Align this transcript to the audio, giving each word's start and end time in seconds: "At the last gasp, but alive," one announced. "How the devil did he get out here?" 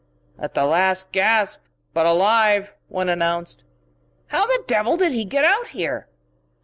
"At 0.39 0.55
the 0.55 0.65
last 0.65 1.11
gasp, 1.13 1.63
but 1.93 2.07
alive," 2.07 2.73
one 2.87 3.07
announced. 3.07 3.61
"How 4.29 4.47
the 4.47 4.63
devil 4.65 4.97
did 4.97 5.11
he 5.11 5.25
get 5.25 5.45
out 5.45 5.67
here?" 5.67 6.07